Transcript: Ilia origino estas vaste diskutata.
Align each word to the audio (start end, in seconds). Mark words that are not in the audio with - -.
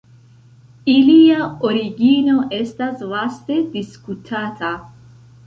Ilia 0.93 1.49
origino 1.69 2.39
estas 2.61 3.05
vaste 3.13 3.61
diskutata. 3.77 4.75